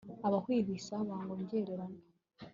[0.27, 1.99] abahwihwisa bongorerana